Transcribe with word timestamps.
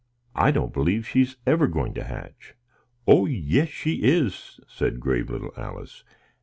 "I 0.33 0.49
don't 0.49 0.73
believe 0.73 1.07
she's 1.07 1.37
ever 1.45 1.67
going 1.67 1.93
to 1.93 2.03
hatch." 2.03 2.55
"Oh, 3.05 3.27
yes 3.27 3.69
she 3.69 4.01
is!" 4.01 4.59
said 4.67 4.99
grave 4.99 5.29
little 5.29 5.53
Alice. 5.55 6.03